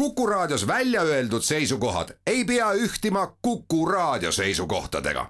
[0.00, 5.26] Kuku Raadios välja öeldud seisukohad ei pea ühtima Kuku Raadio seisukohtadega.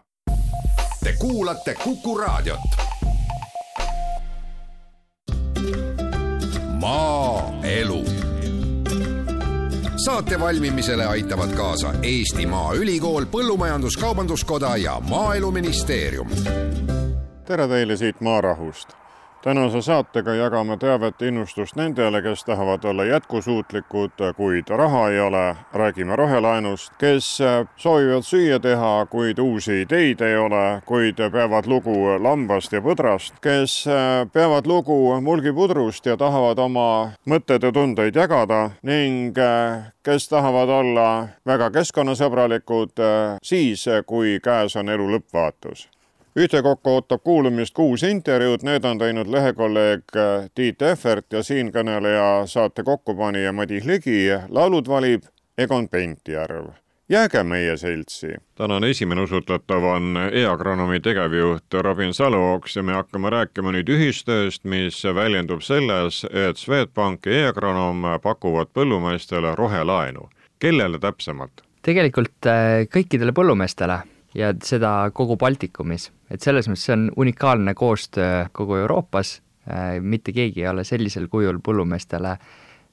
[1.04, 2.60] Te kuulate Kuku Raadiot.
[6.72, 8.04] maaelu.
[10.04, 16.28] saate valmimisele aitavad kaasa Eesti Maaülikool, Põllumajandus-Kaubanduskoda ja Maaeluministeerium.
[17.44, 18.88] tere teile siit Maarahust
[19.42, 25.56] tänase saatega jagame teavet innustust nendele, kes tahavad olla jätkusuutlikud, kuid raha ei ole.
[25.72, 27.38] räägime rohelaenust, kes
[27.76, 33.84] soovivad süüa teha, kuid uusi ideid ei ole, kuid peavad lugu lambast ja põdrast, kes
[34.32, 38.70] peavad lugu mulgipudrust ja tahavad oma mõtteid ja tundeid jagada.
[38.82, 39.36] Ning
[40.02, 43.00] kes tahavad olla väga keskkonnasõbralikud
[43.42, 45.88] siis, kui käes on elu lõppvaatus
[46.36, 50.04] ühtekokku ootab kuulamist kuus intervjuud, need on teinud lehekolleeg
[50.54, 54.28] Tiit Ehvert ja siinkõneleja saate kokkupanija Madis Ligi.
[54.48, 55.22] laulud valib
[55.58, 56.70] Egon Pentjärv.
[57.08, 58.28] jääge meie seltsi.
[58.54, 65.04] tänane esimene usutletav on e-agronoomi tegevjuht Robin Salooks ja me hakkame rääkima nüüd ühistööst, mis
[65.04, 70.28] väljendub selles, et Swedbank ja e-agronoom pakuvad põllumeestele rohelaenu.
[70.58, 71.64] kellele täpsemalt?
[71.82, 73.98] tegelikult äh, kõikidele põllumeestele
[74.34, 76.10] ja seda kogu Baltikumis.
[76.30, 81.28] et selles mõttes see on unikaalne koostöö kogu Euroopas, äh, mitte keegi ei ole sellisel
[81.28, 82.36] kujul põllumeestele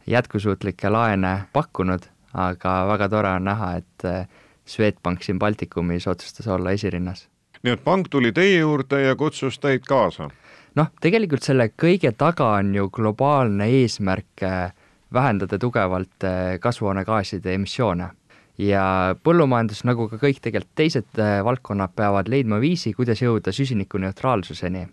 [0.07, 4.27] jätkusuutlikke laene pakkunud, aga väga tore on näha, et äh,
[4.65, 7.27] Swedbank siin Baltikumis otsustas olla esirinnas.
[7.63, 10.29] nii et pank tuli teie juurde ja kutsus teid kaasa?
[10.75, 14.73] noh, tegelikult selle kõige taga on ju globaalne eesmärk äh,
[15.13, 16.25] vähendada tugevalt
[16.59, 18.09] kasvuhoonegaaside emissioone
[18.57, 24.87] ja põllumajandus, nagu ka kõik tegelikult teised äh, valdkonnad, peavad leidma viisi, kuidas jõuda süsinikuneutraalsuseni.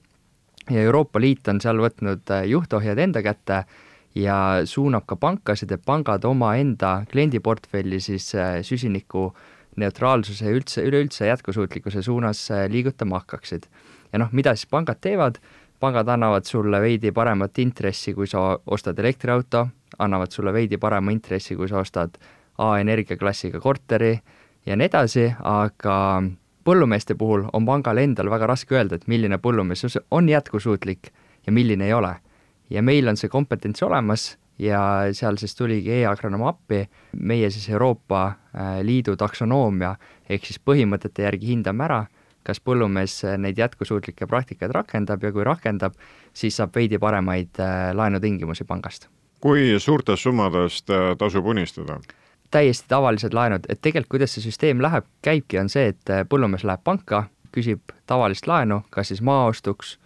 [0.70, 3.64] ja Euroopa Liit on seal võtnud äh, juhtohjad enda kätte
[4.14, 9.32] ja suunab ka pankasid, et pangad omaenda kliendiportfelli siis äh, süsiniku
[9.76, 13.66] neutraalsuse üldse, üleüldse jätkusuutlikkuse suunas liigutama hakkaksid.
[14.12, 15.40] ja noh, mida siis pangad teevad,
[15.80, 19.66] pangad annavad sulle veidi paremat intressi, kui sa ostad elektriauto,
[19.98, 22.16] annavad sulle veidi parema intressi, kui sa ostad
[22.58, 24.14] A-energiaklassiga korteri
[24.66, 25.96] ja nii edasi, aga
[26.64, 31.10] põllumeeste puhul on pangal endal väga raske öelda, et milline põllumees on jätkusuutlik
[31.46, 32.14] ja milline ei ole.
[32.70, 34.80] ja meil on see kompetents olemas ja
[35.12, 36.84] seal siis tuligi e-agronoom appi,
[37.20, 39.94] meie siis Euroopa äh, Liidu taksonoomia
[40.28, 42.04] ehk siis põhimõtete järgi hindame ära,
[42.44, 45.94] kas põllumees neid jätkusuutlikke praktikaid rakendab ja kui rakendab,
[46.32, 49.08] siis saab veidi paremaid äh, laenutingimusi pangast.
[49.40, 52.00] kui suurtest summadest äh, tasub unistada?
[52.54, 56.64] Täiesti tavalised laenud, et tegelikult kuidas see süsteem läheb, käibki, on see, et äh, põllumees
[56.66, 59.96] läheb panka, küsib tavalist laenu, kas siis maa ostuks,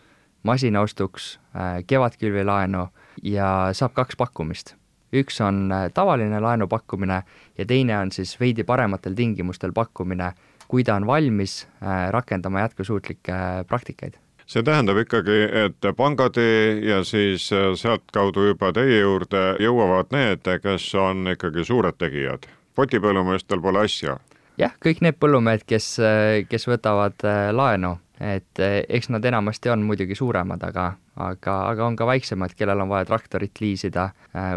[0.49, 2.87] masina ostuks, äh, kevadkülvilaenu
[3.23, 4.75] ja saab kaks pakkumist.
[5.13, 7.23] üks on äh, tavaline laenu pakkumine
[7.59, 10.33] ja teine on siis veidi parematel tingimustel pakkumine,
[10.69, 11.67] kui ta on valmis
[12.13, 13.33] rakendama jätkusuutlikke
[13.69, 16.39] praktikaid see tähendab ikkagi, et pangad
[16.83, 22.49] ja siis äh, sealtkaudu juba teie juurde jõuavad need, kes on ikkagi suured tegijad.
[22.79, 24.17] potipõllumeestel pole asja.
[24.59, 29.85] jah, kõik need põllumehed, kes, äh, kes võtavad äh, laenu, et eks nad enamasti on
[29.87, 34.09] muidugi suuremad, aga, aga, aga on ka väiksemad, kellel on vaja traktorit liisida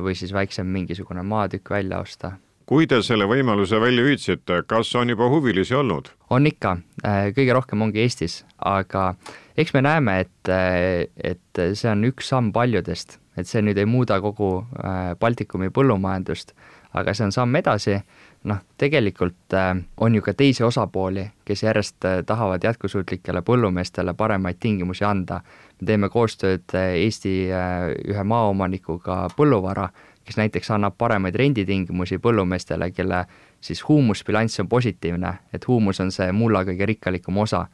[0.01, 2.31] või siis väiksem mingisugune maatükk välja osta
[2.65, 6.09] kui te selle võimaluse välja hüüdsite, kas on juba huvilisi olnud?
[6.29, 6.77] on ikka,
[7.37, 9.11] kõige rohkem ongi Eestis, aga
[9.57, 10.51] eks me näeme, et,
[11.23, 16.53] et see on üks samm paljudest, et see nüüd ei muuda kogu äh, Baltikumi põllumajandust,
[16.97, 17.95] aga see on samm edasi,
[18.49, 24.59] noh, tegelikult äh, on ju ka teisi osapooli, kes järjest äh, tahavad jätkusuutlikele põllumeestele paremaid
[24.59, 25.41] tingimusi anda.
[25.81, 29.89] me teeme koostööd Eesti ühe maaomanikuga Põlluvara,
[30.25, 33.25] kes näiteks annab paremaid renditingimusi põllumeestele, kelle
[33.61, 37.65] siis huumusbilanss on positiivne, et huumus on see mulla kõige rikkalikum osa.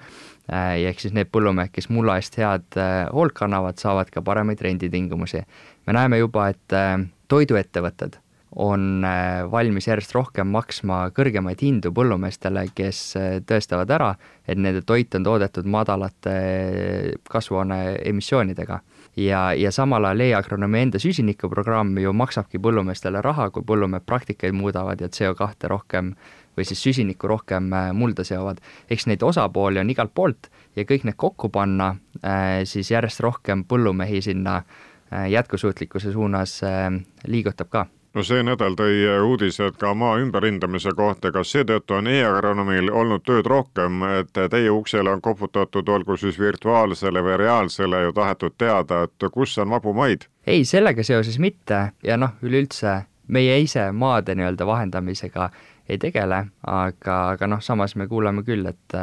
[0.47, 4.61] Äh, ehk siis need põllumehed, kes mulla eest head äh, hoolt kannavad, saavad ka paremaid
[4.63, 5.43] renditingimusi.
[5.87, 8.21] me näeme juba, et äh, toiduettevõtted
[8.57, 9.03] on
[9.51, 13.01] valmis järjest rohkem maksma kõrgemaid hindu põllumeestele, kes
[13.45, 14.07] tõestavad ära,
[14.47, 16.33] et nende toit on toodetud madalate
[17.29, 18.79] kasvuhoone emissioonidega.
[19.17, 25.01] ja, ja samal ajal e-agronoomi enda süsinikuprogramm ju maksabki põllumeestele raha, kui põllumehed praktikaid muudavad
[25.01, 26.15] ja CO2 rohkem
[26.57, 28.57] või siis süsinikku rohkem äh, mulda seovad.
[28.89, 33.65] eks neid osapooli on igalt poolt ja kõik need kokku panna, äh, siis järjest rohkem
[33.65, 36.61] põllumehi sinna äh, jätkusuutlikkuse suunas
[37.27, 37.85] liigutab ka
[38.17, 43.45] no see nädal tõi uudised ka maa ümberhindamise kohta, kas seetõttu on e-agronoomil olnud tööd
[43.45, 49.29] rohkem, et teie uksele on koputatud, olgu siis virtuaalsele või reaalsele ja tahetud teada, et
[49.31, 50.25] kus on vabu maid?
[50.47, 55.49] ei, sellega seoses mitte ja noh, üleüldse meie ise maade nii-öelda vahendamisega
[55.89, 58.99] ei tegele, aga, aga noh, samas me kuuleme küll, et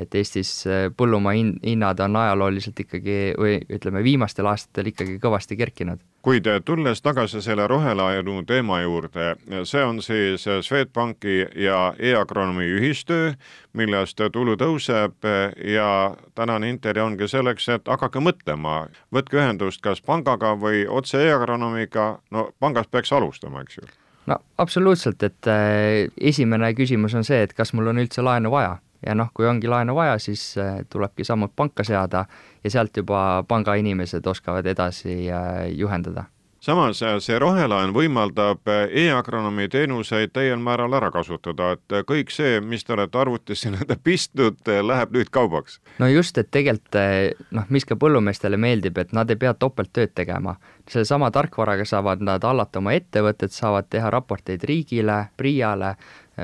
[0.00, 0.64] et Eestis
[0.96, 6.00] põllumaa hin-, hinnad on ajalooliselt ikkagi või ütleme, viimastel aastatel ikkagi kõvasti kerkinud.
[6.22, 9.34] Kuid tulles tagasi selle rohelaenu teema juurde,
[9.68, 13.32] see on siis Swedbanki ja e-agronoomi ühistöö,
[13.78, 15.26] millest tulu tõuseb
[15.74, 15.88] ja
[16.34, 18.84] tänane intervjuu ongi selleks, et hakake mõtlema,
[19.14, 23.90] võtke ühendust kas pangaga või otse e-agronoomiga, no pangast peaks alustama, eks ju
[24.26, 28.78] no absoluutselt, et äh, esimene küsimus on see, et kas mul on üldse laenu vaja.
[29.02, 32.26] Ja noh, kui ongi laenu vaja, siis äh, tulebki sammud panka seada
[32.62, 36.28] ja sealt juba panga inimesed oskavad edasi äh, juhendada
[36.62, 42.86] samas äh, see rohelaen võimaldab e-agronoomi teenuseid täiel määral ära kasutada, et kõik see, mis
[42.86, 45.80] te olete arvutisse nii-öelda pistnud, läheb nüüd kaubaks.
[45.98, 50.56] no just, et tegelikult noh, mis ka põllumeestele meeldib, et nad ei pea topelttööd tegema.
[50.90, 55.96] sellesama tarkvaraga saavad nad hallata oma ettevõtet, saavad teha raporteid riigile, PRIA-le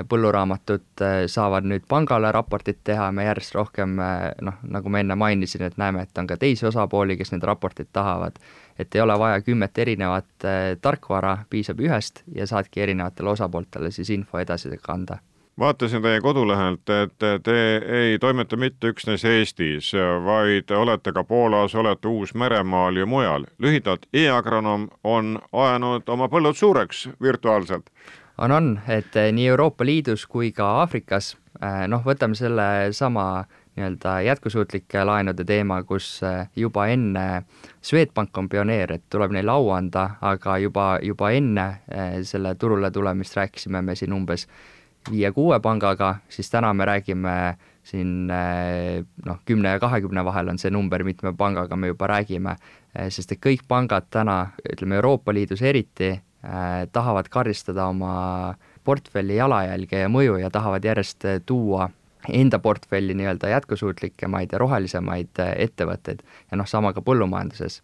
[0.08, 5.16] põlluraamatud äh, saavad nüüd pangale raportit teha, me järjest rohkem äh, noh, nagu ma enne
[5.16, 8.36] mainisin, et näeme, et on ka teisi osapooli, kes neid raporteid tahavad.
[8.78, 10.44] et ei ole vaja kümmet erinevat
[10.80, 15.18] tarkvara, piisab ühest ja saadki erinevatele osapooltele siis info edasi kanda
[15.58, 17.56] vaatasin teie kodulehelt, et te
[17.98, 19.90] ei toimeta mitte üksnes Eestis,
[20.24, 23.44] vaid olete ka Poolas, olete Uus-Meremaal ja mujal.
[23.58, 27.90] lühidalt e, e-agronoom on ajanud oma põllud suureks virtuaalselt
[28.38, 33.44] on, on, et eh, nii Euroopa Liidus kui ka Aafrikas, eh, noh, võtame selle sama
[33.78, 37.26] nii-öelda jätkusuutlike laenude teema, kus eh, juba enne,
[37.82, 41.68] Swedbank on pioneer, et tuleb neile au anda, aga juba, juba enne
[42.26, 44.46] selle turule tulemist rääkisime me siin umbes
[45.08, 47.34] viie-kuue pangaga, siis täna me räägime
[47.88, 52.58] siin noh, kümne ja kahekümne vahel on see number, mitme pangaga me juba räägime,
[53.08, 56.10] sest et kõik pangad täna, ütleme Euroopa Liidus eriti,
[56.92, 58.54] tahavad karistada oma
[58.88, 61.90] portfelli jalajälge ja mõju ja tahavad järjest äh, tuua
[62.32, 67.82] enda portfelli nii-öelda jätkusuutlikemaid ja rohelisemaid äh, ettevõtteid ja noh, sama ka põllumajanduses.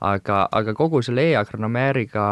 [0.00, 2.24] aga, aga kogu selle e-agronoomiäriga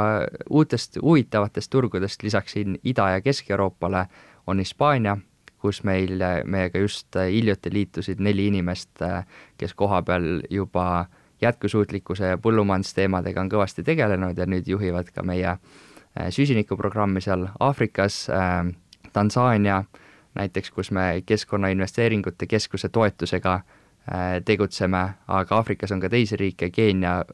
[0.51, 4.07] uutest huvitavatest turgudest lisaks siin Ida- ja Kesk-Euroopale
[4.47, 5.17] on Hispaania,
[5.59, 9.01] kus meil, meiega just hiljuti liitusid neli inimest,
[9.59, 15.23] kes koha peal juba äh, jätkusuutlikkuse ja põllumajandusteemadega on kõvasti tegelenud ja nüüd juhivad ka
[15.23, 18.67] meie äh, süsinikuprogrammi seal Aafrikas, äh,
[19.13, 19.85] Tansaania
[20.35, 27.25] näiteks, kus me Keskkonnainvesteeringute Keskuse toetusega äh, tegutseme, aga Aafrikas on ka teisi riike, Keenia,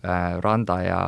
[0.41, 1.03] Rwanda ja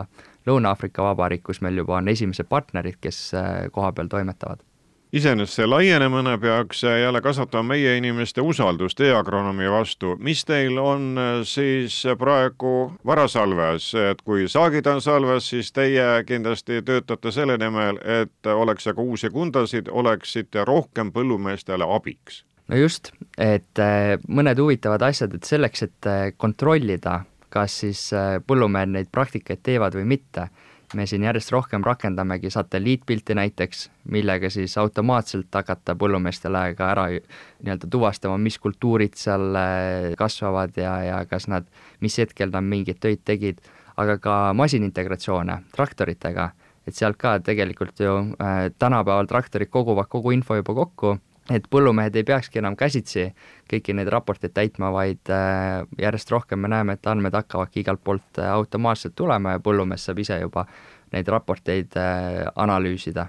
[0.46, 3.30] Lõuna-Aafrika Vabariik, kus meil juba on esimesed partnerid, kes
[3.72, 4.64] koha peal toimetavad
[5.12, 10.16] iseenesest see laienemine peaks jälle kasvatama meie inimeste usaldust e-agronoomi vastu.
[10.18, 16.82] mis teil on äh, siis praegu varasalves, et kui saagid on salves, siis teie kindlasti
[16.82, 22.44] töötate selle nimel, et oleks aga uusi kundasid, oleksite rohkem põllumeestele abiks?
[22.68, 27.20] no just, et äh, mõned huvitavad asjad, et selleks, et äh, kontrollida,
[27.52, 28.06] kas siis
[28.48, 30.48] põllumehed neid praktikaid teevad või mitte
[30.94, 37.90] me siin järjest rohkem rakendamegi satelliitpilti näiteks, millega siis automaatselt hakata põllumeestele ka ära nii-öelda
[37.90, 41.68] tuvastama, mis kultuurid seal äh, kasvavad ja, ja kas nad,
[42.00, 43.60] mis hetkel nad mingeid töid tegid,
[43.96, 46.50] aga ka masinintegratsioone traktoritega,
[46.86, 51.16] et sealt ka tegelikult ju äh, tänapäeval traktorid koguvad kogu info juba kokku
[51.50, 53.26] et põllumehed ei peakski enam käsitsi
[53.70, 58.38] kõiki neid raporteid täitma, vaid äh, järjest rohkem me näeme, et andmed hakkavadki igalt poolt
[58.38, 60.66] äh, automaatselt tulema ja põllumees saab ise juba
[61.12, 63.26] neid raporteid äh, analüüsida.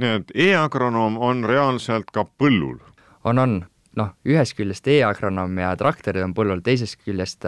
[0.00, 2.78] nii et e-agronoom on reaalselt ka põllul?
[3.24, 3.58] on, on,
[3.96, 7.44] noh, ühest küljest e-agronoom ja traktorid on põllul, teisest küljest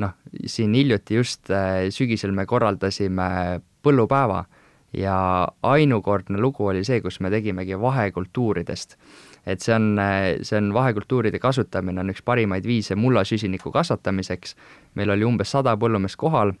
[0.00, 0.16] noh,
[0.46, 1.52] siin hiljuti just
[1.92, 4.46] sügisel me korraldasime põllupäeva
[4.96, 8.96] ja ainukordne lugu oli see, kus me tegimegi vahekultuuridest
[9.46, 9.96] et see on,
[10.42, 14.54] see on vahekultuuride kasutamine on üks parimaid viise mullasüsiniku kasvatamiseks,
[14.94, 16.54] meil oli umbes sada põllumeest kohal,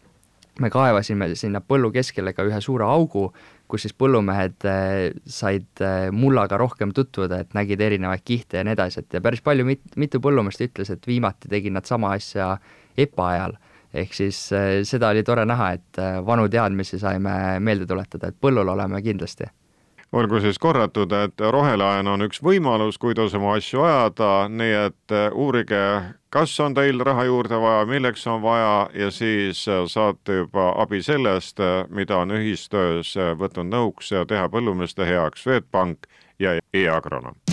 [0.60, 3.28] me kaevasime sinna põllu keskele ka ühe suure augu,
[3.70, 8.76] kus siis põllumehed eh, said eh, mullaga rohkem tutvuda, et nägid erinevaid kihte ja nii
[8.76, 12.56] edasi, et ja päris palju, mit-, mitu põllumeest ütles, et viimati tegid nad sama asja
[12.98, 13.56] EPA ajal.
[13.92, 14.38] ehk siis
[14.88, 19.48] seda oli tore näha, et vanu teadmisi saime meelde tuletada, et põllul oleme kindlasti
[20.12, 25.28] olgu siis korratud, et rohelaen on üks võimalus, kuidas oma asju ajada, nii et äh,
[25.32, 25.82] uurige,
[26.32, 31.02] kas on teil raha juurde vaja, milleks on vaja ja siis äh, saate juba abi
[31.02, 36.06] sellest, äh, mida on ühistöös võtnud nõuks teha põllumeeste heaks Swedbank
[36.38, 37.51] ja e-agronoom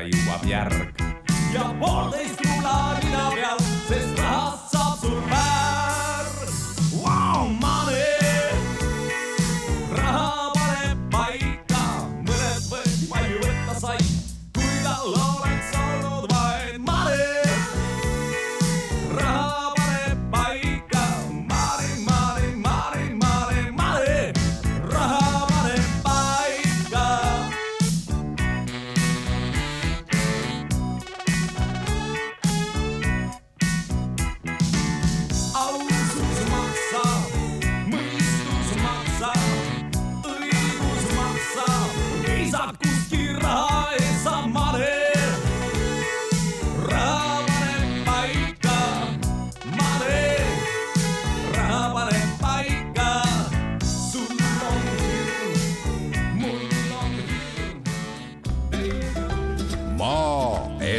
[0.00, 0.89] aí o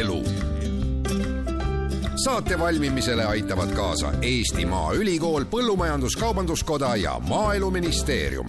[0.02, 0.24] maaelu
[2.24, 8.46] saate valmimisele aitavad kaasa Eesti Maaülikool, Põllumajandus-Kaubanduskoda ja Maaeluministeerium.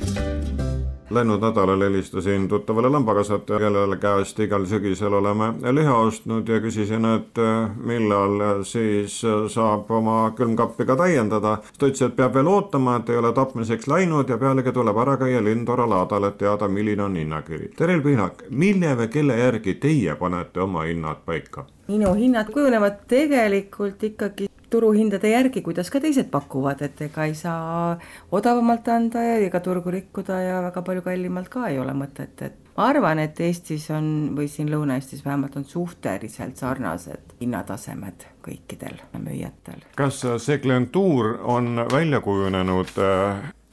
[1.13, 7.37] Läinud nädalal helistasin tuttavale lambakasvatajale, kelle käest igal sügisel oleme liha ostnud ja küsisin, et
[7.37, 9.19] äh, millal siis
[9.53, 11.57] saab oma külmkappi ka täiendada.
[11.79, 15.17] ta ütles, et peab veel ootama, et ei ole tapmiseks läinud ja pealegi tuleb ära
[15.17, 17.69] käia Lindora laadal, et teada, milline on hinnakiri.
[17.77, 21.67] Terel Pihlak, mille või kelle järgi teie panete oma hinnad paika?
[21.87, 27.93] minu hinnad kujunevad tegelikult ikkagi turuhindade järgi, kuidas ka teised pakuvad, et ega ei saa
[28.33, 32.57] odavamalt anda ja ega turgu rikkuda ja väga palju kallimalt ka ei ole mõtet, et
[32.77, 39.85] ma arvan, et Eestis on või siin Lõuna-Eestis vähemalt on suhteliselt sarnased hinnatasemed kõikidel müüjatel.
[39.95, 42.97] kas see klientuur on välja kujunenud,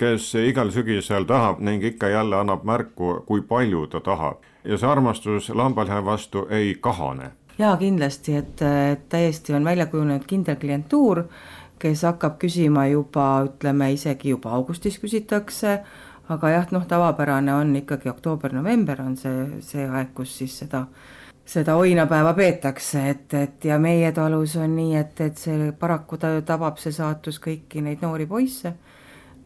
[0.00, 4.88] kes igal sügisel tahab ning ikka jälle annab märku, kui palju ta tahab ja see
[4.88, 7.32] armastus lambaliha vastu ei kahane?
[7.60, 8.62] Jaa, kindlasti, et
[9.08, 11.24] täiesti on välja kujunenud kindel klientuur,
[11.80, 15.78] kes hakkab küsima juba, ütleme isegi juba augustis küsitakse,
[16.30, 20.84] aga jah, noh, tavapärane on ikkagi oktoober-november on see, see aeg, kus siis seda,
[21.44, 26.36] seda oinapäeva peetakse, et, et ja meie talus on nii, et, et see paraku ta
[26.46, 28.76] tabab see saatus kõiki neid noori poisse.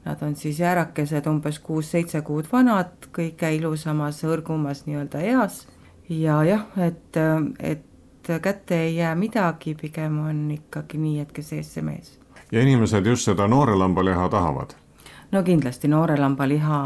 [0.04, 5.62] Nad on siis jäärakesed, umbes kuus-seitse kuud vanad, kõige ilusamas, hõrgumas nii-öelda eas
[6.12, 7.16] ja jah, et,
[7.59, 7.87] et
[8.43, 12.19] kätte ei jää midagi, pigem on ikkagi nii, et kes ees, see mees.
[12.52, 14.75] ja inimesed just seda noore lambaliha tahavad
[15.33, 16.78] no kindlasti noore lamba liha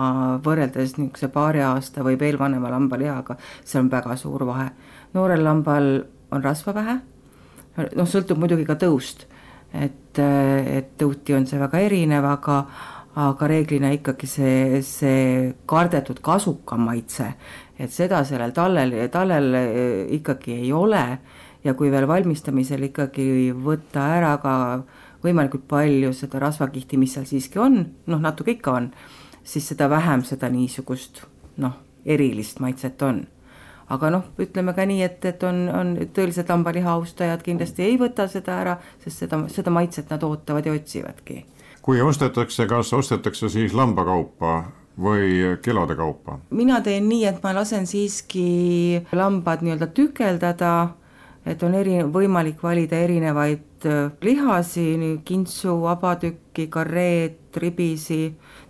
[0.45, 4.71] võrreldes niisuguse paari aasta või veel vanema lambalihaga, seal on väga suur vahe.
[5.15, 5.89] noorel lambal
[6.33, 6.99] on rasva vähe,
[7.97, 9.27] noh, sõltub muidugi ka tõust,
[9.73, 12.63] et, et tõuti on see väga erinev, aga
[13.19, 17.33] aga reeglina ikkagi see, see kardetud kasukam maitse,
[17.79, 19.55] et seda sellel tallel, tallel
[20.19, 21.05] ikkagi ei ole
[21.65, 24.55] ja kui veel valmistamisel ikkagi võtta ära ka
[25.25, 28.93] võimalikult palju seda rasvakihti, mis seal siiski on, noh, natuke ikka on,
[29.43, 31.25] siis seda vähem seda niisugust
[31.59, 31.75] noh,
[32.07, 33.27] erilist maitset on.
[33.89, 38.29] aga noh, ütleme ka nii, et, et on, on tõelised lambaliha austajad kindlasti ei võta
[38.29, 41.45] seda ära, sest seda, seda maitset nad ootavad ja otsivadki.
[41.83, 44.59] kui ostetakse, kas ostetakse siis lambakaupa
[44.99, 46.39] või kilode kaupa?
[46.51, 50.73] mina teen nii, et ma lasen siiski lambad nii-öelda tükeldada
[51.49, 54.87] et on eri, võimalik valida erinevaid äh, lihasi,
[55.27, 58.27] kintsu, vabatükki, karreed, ribisi,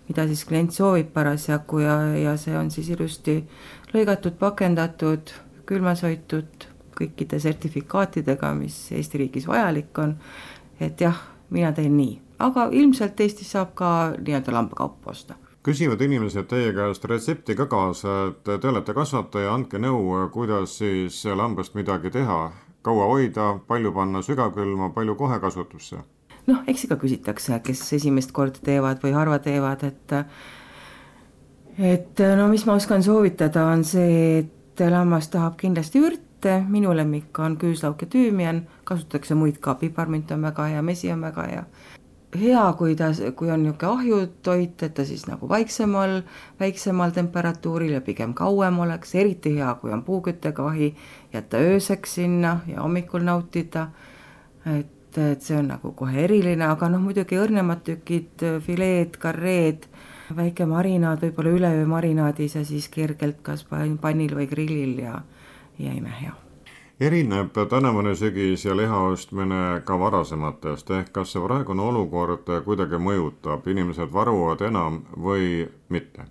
[0.07, 3.39] mida siis klient soovib parasjagu ja, ja see on siis ilusti
[3.93, 5.33] lõigatud, pakendatud,
[5.69, 10.15] külmas hoitud, kõikide sertifikaatidega, mis Eesti riigis vajalik on,
[10.81, 11.19] et jah,
[11.53, 17.05] mina teen nii, aga ilmselt Eestis saab ka nii-öelda lambakaupa osta küsivad inimesed teie käest
[17.05, 22.39] retsepti ka kaasa, et te olete kasvataja, andke nõu, kuidas siis lambast midagi teha.
[22.81, 25.99] Kaua hoida, palju panna sügavkülma, palju kohe kasutusse?
[26.49, 30.15] noh, eks ikka küsitakse, kes esimest korda teevad või harva teevad, et
[31.77, 37.37] et no mis ma oskan soovitada, on see, et lammas tahab kindlasti ürte, minu lemmik
[37.43, 41.63] on küüslauk ja tüümian, kasutatakse muid ka, piparmint on väga hea, mesi on väga hea
[42.37, 46.21] hea, kui ta, kui on niisugune ahjutoit, et ta siis nagu vaiksemal,
[46.59, 50.93] väiksemal temperatuuril ja pigem kauem oleks, eriti hea, kui on puuküttega-ahi,
[51.33, 53.89] jätta ööseks sinna ja hommikul nautida.
[54.65, 59.87] et, et see on nagu kohe eriline, aga noh, muidugi õrnemad tükid, fileed, karreed,
[60.35, 65.23] väike marinaad, võib-olla üleöö marinaadis ja siis kergelt kas pannil või grillil ja,
[65.79, 66.48] ja imehea
[66.99, 73.67] erineb tänavune sügis ja liha ostmine ka varasematest, ehk kas see praegune olukord kuidagi mõjutab,
[73.71, 76.27] inimesed varuvad enam või mitte?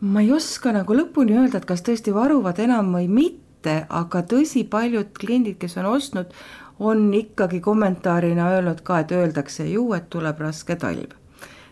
[0.00, 4.64] ma ei oska nagu lõpuni öelda, et kas tõesti varuvad enam või mitte, aga tõsi,
[4.64, 6.32] paljud kliendid, kes on ostnud,
[6.80, 11.16] on ikkagi kommentaarina öelnud ka, et öeldakse ju, et tuleb raske talv.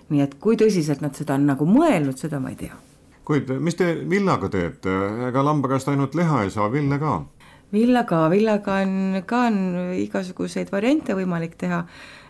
[0.08, 2.76] nii et kui tõsiselt nad seda on nagu mõelnud, seda ma ei tea.
[3.24, 4.92] kuid mis te villaga teete,
[5.28, 7.20] ega lamba käest ainult liha ei saa, villa ka?
[7.72, 9.58] Villaga, villaga on ka on
[9.98, 11.84] igasuguseid variante võimalik teha.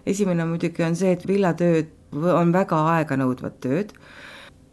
[0.07, 3.93] esimene muidugi on see, et villatööd on väga aeganõudvad tööd.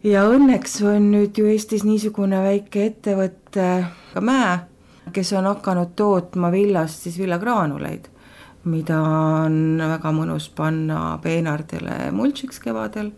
[0.02, 4.58] ja õnneks on nüüd ju Eestis niisugune väike ettevõte, ka Mäe,
[5.12, 8.08] kes on hakanud tootma villast siis villagraanuleid,
[8.64, 8.98] mida
[9.46, 13.12] on väga mõnus panna peenardele mulčiks kevadel.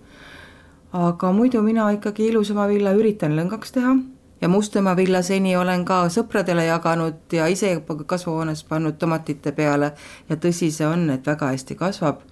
[0.92, 3.96] aga muidu mina ikkagi ilusama villa üritan lõngaks teha
[4.40, 7.72] ja Mustamäe villa seni olen ka sõpradele jaganud ja ise
[8.07, 9.92] kasvuhoones pannud tomatite peale
[10.29, 12.27] ja tõsi see on, et väga hästi kasvab.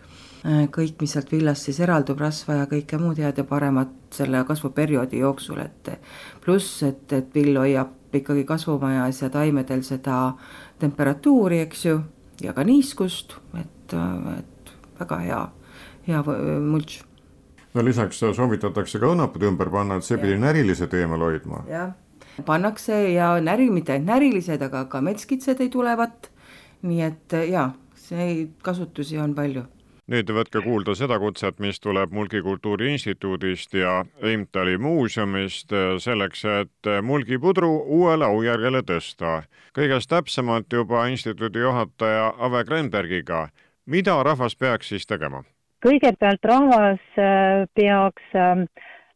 [0.47, 5.19] kõik, mis sealt villast siis eraldub, rasva ja kõike muud head ja paremat selle kasvuperioodi
[5.19, 5.91] jooksul, et
[6.45, 10.37] pluss, et, et vill hoiab ikkagi kasvumajas ja taimedel seda
[10.79, 11.99] temperatuuri, eks ju,
[12.43, 13.97] ja ka niiskust, et,
[14.39, 15.43] et väga hea,
[16.07, 16.23] hea
[16.63, 17.01] mulč
[17.77, 21.63] no lisaks soovitatakse ka õunapud ümber panna, et see pidi närilised eemal hoidma.
[21.71, 21.93] jah,
[22.49, 26.31] pannakse ja näri, mitte ainult närilised, aga ka metskitsed ei tulevat.
[26.87, 29.67] nii et jaa, see kasutusi on palju
[30.07, 37.73] nüüd võtke kuulda seda kutset, mis tuleb Mulgikultuuri Instituudist ja Imtali muuseumist selleks, et mulgipudru
[37.99, 39.43] uuele aujärjele tõsta.
[39.75, 43.49] kõigest täpsemalt juba instituudi juhataja Ave Krenbergiga.
[43.87, 45.43] mida rahvas peaks siis tegema?
[45.87, 48.67] Kõigepealt rahvas äh, peaks ähm,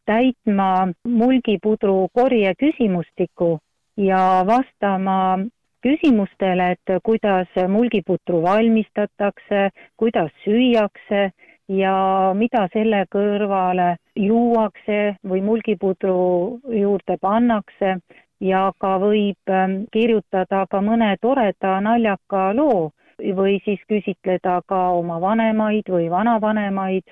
[0.06, 3.56] täitma mulgipudru korje küsimustiku
[3.98, 5.38] ja vastama
[5.82, 11.30] küsimustele, et kuidas mulgiputru valmistatakse, kuidas süüakse
[11.68, 11.94] ja
[12.34, 17.98] mida selle kõrvale juuakse või mulgipudru juurde pannakse.
[18.40, 22.88] Ja ka võib ähm, kirjutada ka mõne toreda naljaka loo
[23.36, 27.04] või siis küsitleda ka oma vanemaid või vanavanemaid,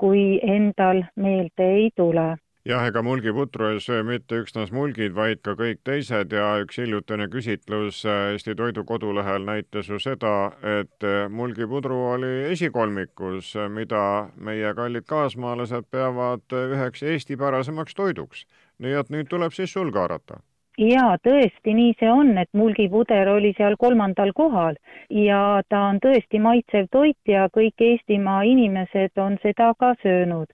[0.00, 5.54] kui endal meelde ei tule jah, ega mulgiputru ei söö mitte üksnes mulgid, vaid ka
[5.58, 11.24] kõik teised ja üks hiljutine küsitlus äh, Eesti Toidu kodulehel näitas ju seda, et äh,
[11.32, 14.02] mulgipudru oli esikolmikus, äh, mida
[14.36, 18.46] meie kallid kaasmaalased peavad üheks eestipärasemaks toiduks.
[18.80, 20.40] nii et nüüd tuleb siis sul ka haarata
[20.80, 24.78] jaa, tõesti, nii see on, et mulgipuder oli seal kolmandal kohal
[25.12, 30.48] ja ta on tõesti maitsev toit ja kõik Eestimaa inimesed on seda ka söönud.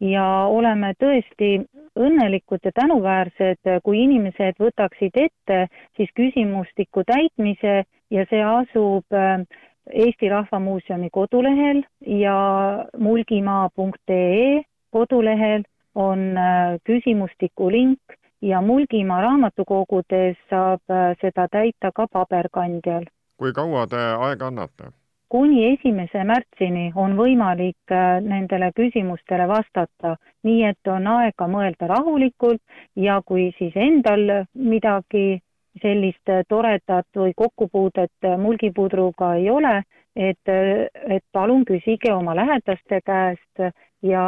[0.00, 1.66] ja oleme tõesti
[1.96, 5.66] õnnelikud ja tänuväärsed, kui inimesed võtaksid ette
[5.96, 9.44] siis küsimustiku täitmise ja see asub äh,
[9.92, 15.62] Eesti Rahva Muuseumi kodulehel ja mulgimaa.ee kodulehel
[15.94, 23.04] on äh, küsimustiku link ja Mulgimaa raamatukogudes saab äh, seda täita ka paberkandjal.
[23.36, 24.92] kui kaua te aega annate?
[25.28, 32.60] kuni esimese märtsini on võimalik äh, nendele küsimustele vastata, nii et on aega mõelda rahulikult
[32.96, 35.40] ja kui siis endal midagi
[35.82, 39.82] sellist toredat või kokkupuudet mulgipudruga ei ole,
[40.16, 43.62] et, et palun küsige oma lähedaste käest
[44.02, 44.24] ja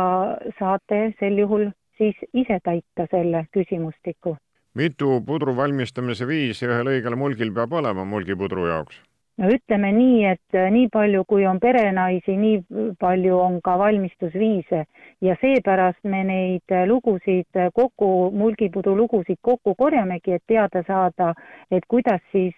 [0.59, 4.37] saate sel juhul siis ise täita selle küsimustiku.
[4.75, 9.01] mitu pudru valmistamise viisi ühel õigel mulgil peab olema mulgipudru jaoks?
[9.39, 14.85] no ütleme nii, et nii palju, kui on perenaisi, nii palju on ka valmistusviise
[15.25, 21.33] ja seepärast me neid lugusid kokku, mulgipudru lugusid kokku korjamegi, et teada saada,
[21.71, 22.55] et kuidas siis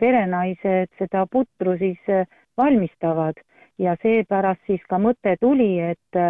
[0.00, 2.14] perenaised seda putru siis
[2.56, 3.40] valmistavad
[3.78, 6.22] ja seepärast siis ka mõte tuli, et,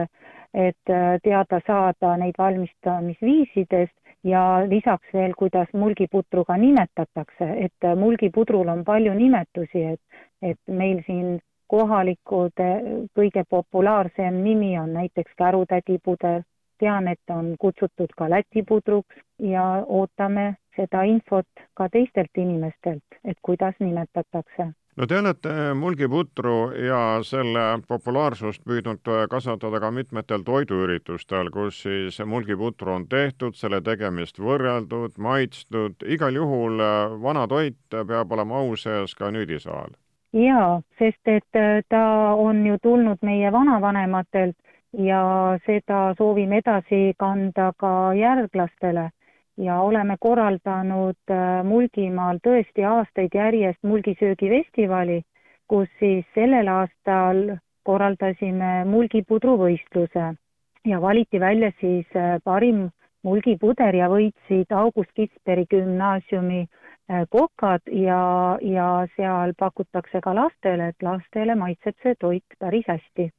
[0.54, 9.14] et teada saada neid valmistamisviisidest ja lisaks veel, kuidas mulgiputruga nimetatakse, et mulgipudrul on palju
[9.14, 10.00] nimetusi, et,
[10.42, 11.38] et meil siin
[11.68, 12.64] kohalikud
[13.18, 16.42] kõige populaarsem nimi on näiteks kärutädipuder,
[16.78, 23.38] tean, et on kutsutud ka Läti pudruks ja ootame seda infot ka teistelt inimestelt, et
[23.42, 31.82] kuidas nimetatakse no te olete mulgiputru ja selle populaarsust püüdnud kasvatada ka mitmetel toiduüritustel, kus
[31.86, 36.82] siis mulgiputru on tehtud, selle tegemist võrreldud, maitstud, igal juhul
[37.22, 39.96] vana toit peab olema au sees ka nüüdisaal.
[40.34, 42.04] jaa, sest et ta
[42.34, 44.56] on ju tulnud meie vanavanematelt
[44.98, 49.10] ja seda soovime edasi kanda ka järglastele
[49.56, 55.22] ja oleme korraldanud äh, Mulgimaal tõesti aastaid järjest mulgisöögifestivali,
[55.68, 60.32] kus siis sellel aastal korraldasime mulgipudruvõistluse
[60.84, 62.88] ja valiti välja siis äh, parim
[63.22, 71.02] mulgipuder ja võitsid August Kitzberi gümnaasiumi äh, kokad ja, ja seal pakutakse ka lastele, et
[71.02, 73.30] lastele maitseb see toit päris hästi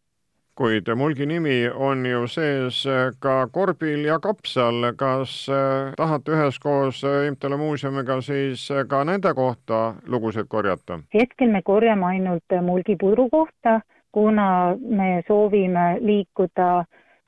[0.56, 2.86] kuid mulgi nimi on ju sees
[3.20, 4.94] ka korbil ja kapsal.
[4.96, 11.00] kas äh, tahate üheskoos äh, Imtele muuseumiga siis äh, ka nende kohta lugusid korjata?
[11.14, 16.86] hetkel me korjame ainult mulgipudru kohta, kuna me soovime liikuda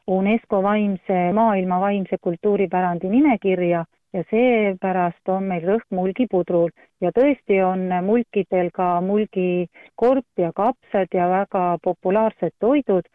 [0.07, 3.85] UNESCO vaimse, maailma vaimse kultuuripärandi nimekirja
[4.17, 6.71] ja seepärast on meil rõhk mulgipudrul.
[7.01, 13.05] Ja tõesti on mulkidel ka mulgikorp ja kapsad ja väga populaarsed toidud,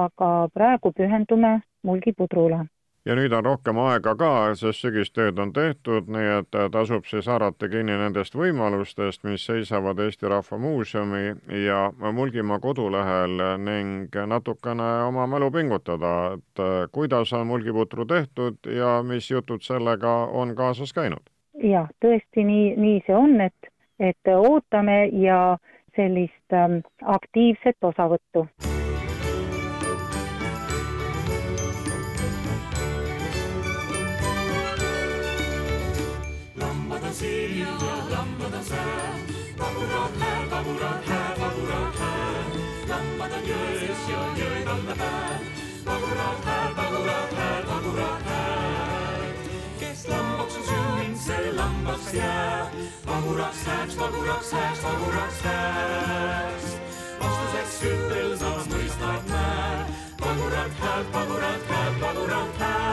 [0.00, 2.66] aga praegu pühendume mulgipudrule
[3.04, 7.68] ja nüüd on rohkem aega ka, sest sügistööd on tehtud, nii et tasub siis haarata
[7.72, 11.34] kinni nendest võimalustest, mis seisavad Eesti Rahva Muuseumi
[11.64, 11.80] ja
[12.12, 19.64] Mulgimaa kodulehel ning natukene oma mälu pingutada, et kuidas on mulgiputru tehtud ja mis jutud
[19.64, 21.24] sellega on kaasas käinud.
[21.62, 25.58] jah, tõesti nii, nii see on, et, et ootame ja
[25.96, 28.46] sellist ähm, aktiivset osavõttu
[38.70, 39.18] lambad on sää.
[39.58, 42.44] vagurad hääl, vagurad hääl, vagurad hääl.
[42.88, 45.40] lambad on jões ja jõe kalla pääl.
[45.86, 49.22] vagurad hääl, vagurad hääl, vagurad hääl.
[49.78, 52.68] kes lambaks on sündinud, see lambaks jääb.
[53.06, 56.68] vaguraks hääks, vaguraks hääks, vaguraks hääks.
[57.20, 59.84] vastuseks ütel samas mõistad määr.
[60.20, 62.89] vagurad hääl, vagurad hääl, vagurad hääl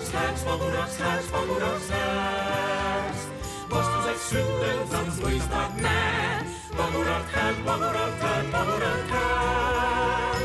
[0.00, 3.28] vaguraks hääks, vaguraks hääks, vaguraks hääks.
[3.70, 10.42] vastuseks ütel, sans mõistad, näed pagurat häält, pagurat häält, pagurat häält.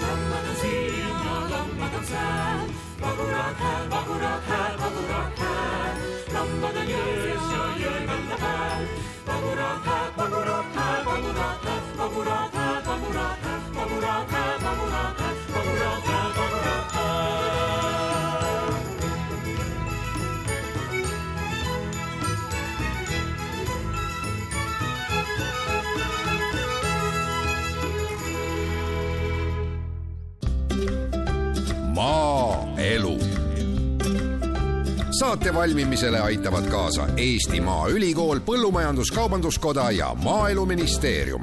[0.00, 2.68] lambad on siin ja lambad on sääl,
[3.00, 5.96] pagurat hääl, pagurat hääl, pagurat hääl.
[6.34, 8.84] lambad on jões ja jõe kanda pääl,
[9.26, 15.20] pagurat hääl, pagurat hääl, pagurat hääl, pagurat hääl, pagurat hääl, pagurat hääl, pagurat hääl, pagurat
[15.20, 16.55] hääl, pagurat hääl.
[35.18, 41.42] Saate valmimisele aitavad kaasa Eesti Maaülikool, Põllumajandus-Kaubanduskoda ja Maaeluministeerium.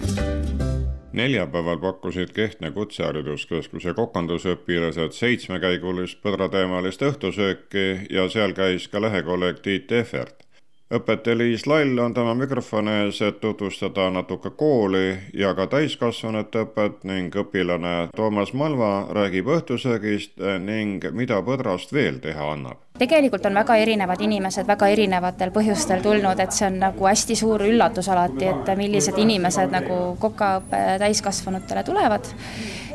[1.13, 10.45] Neljapäeval pakkusid Kehtna Kutsehariduskeskuse kokandusõpilased seitsmekäigulist põdrateemalist õhtusööki ja seal käis ka lehekolleeg Tiit Tehvert
[10.93, 17.03] õpetaja Liis Lall on tema mikrofoni ees, et tutvustada natuke kooli ja ka täiskasvanute õpet
[17.10, 22.77] ning õpilane Toomas Malva räägib õhtusöögist ning mida põdrast veel teha annab.
[22.99, 27.65] tegelikult on väga erinevad inimesed väga erinevatel põhjustel tulnud, et see on nagu hästi suur
[27.65, 32.29] üllatus alati, et millised inimesed nagu kokaõppe täiskasvanutele tulevad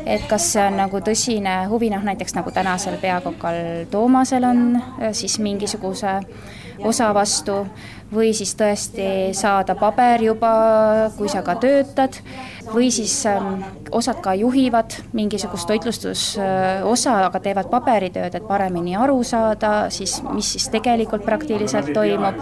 [0.07, 3.59] et kas see on nagu tõsine huvi, noh näiteks nagu tänasel peakokal
[3.91, 4.63] Toomasel on
[5.13, 6.21] siis mingisuguse
[6.85, 7.67] osa vastu
[8.15, 10.53] või siis tõesti saada paber juba,
[11.19, 12.17] kui sa ka töötad,
[12.73, 19.89] või siis ähm, osad ka juhivad mingisugust toitlustusosa, aga teevad paberitööd, et paremini aru saada
[19.93, 22.41] siis, mis siis tegelikult praktiliselt toimub.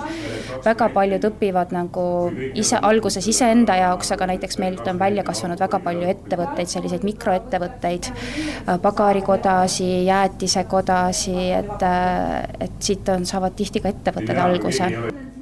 [0.64, 2.06] väga paljud õpivad nagu
[2.54, 8.10] ise, alguses iseenda jaoks, aga näiteks meilt on välja kasvanud väga palju ettevõtteid, selliseid mikroettevõtteid,
[8.10, 14.90] äh, pagarikodasid, jäätisekodasid, et, äh, et siit on, saavad tihti ka ettevõtted alguse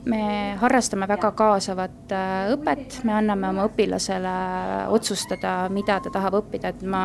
[0.04, 4.34] me harrastame väga kaasavat äh, õpet, me anname oma õpilasele
[4.92, 7.04] otsustada, mida ta tahab õppida, et ma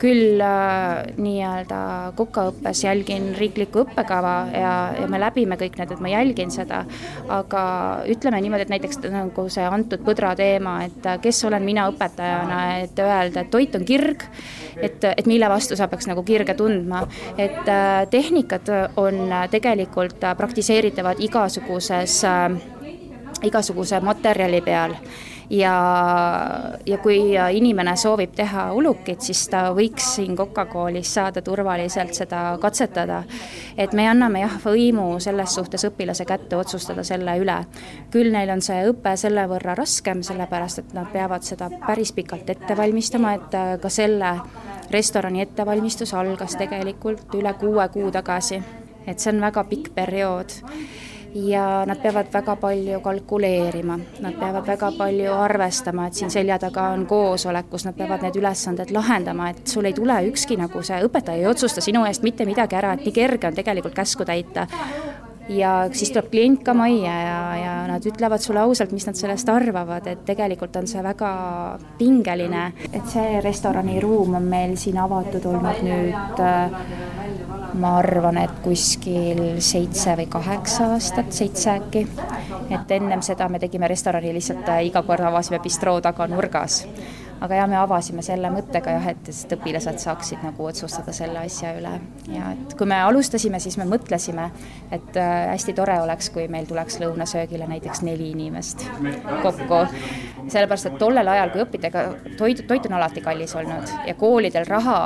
[0.00, 1.80] küll äh, nii-öelda
[2.18, 6.82] kokaõppes jälgin riiklikku õppekava ja, ja me läbime kõik need, et ma jälgin seda,
[7.28, 7.62] aga
[8.10, 12.60] ütleme niimoodi, et näiteks nagu see antud põdra teema, et äh, kes olen mina õpetajana,
[12.86, 14.24] et öelda, et toit on kirg,
[14.80, 17.04] et, et mille vastu sa peaks nagu kirge tundma,
[17.38, 17.68] et
[18.10, 18.68] tehnikad
[19.00, 22.60] on tegelikult praktiseeritavad igasuguses äh,
[23.46, 24.96] igasuguse materjali peal
[25.50, 25.74] ja,
[26.86, 27.18] ja kui
[27.52, 33.22] inimene soovib teha ulukit, siis ta võiks siin Coca-Colis saada turvaliselt seda katsetada.
[33.78, 37.58] et me anname jah, võimu selles suhtes õpilase kätte otsustada selle üle.
[38.10, 42.50] küll neil on see õpe selle võrra raskem, sellepärast et nad peavad seda päris pikalt
[42.50, 44.34] ette valmistama, et äh, ka selle
[44.90, 48.62] restorani ettevalmistus algas tegelikult üle kuue kuu tagasi.
[49.06, 50.60] et see on väga pikk periood
[51.34, 56.88] ja nad peavad väga palju kalkuleerima, nad peavad väga palju arvestama, et siin selja taga
[56.94, 61.02] on koosolek, kus nad peavad need ülesanded lahendama, et sul ei tule ükski nagu see
[61.06, 64.66] õpetaja ei otsusta sinu eest mitte midagi ära, et nii kerge on tegelikult käsku täita
[65.50, 69.48] ja siis tuleb klient ka majja ja, ja nad ütlevad sulle ausalt, mis nad sellest
[69.50, 71.30] arvavad, et tegelikult on see väga
[71.98, 72.72] pingeline.
[72.92, 76.44] et see restoraniruum on meil siin avatud olnud nüüd
[77.80, 82.06] ma arvan, et kuskil seitse või kaheksa aastat, seitse äkki.
[82.70, 86.84] et ennem seda me tegime restorani lihtsalt iga kord avasime bistroo taga nurgas
[87.40, 91.72] aga ja me avasime selle mõttega jah, et siis õpilased saaksid nagu otsustada selle asja
[91.78, 91.92] üle
[92.32, 94.50] ja et kui me alustasime, siis me mõtlesime,
[94.92, 98.84] et äh, hästi tore oleks, kui meil tuleks lõunasöögile näiteks neli inimest
[99.42, 99.84] kokku.
[100.50, 102.04] sellepärast, et tollel ajal, kui õppida, ega
[102.38, 104.98] toit, toit on alati kallis olnud ja koolidel raha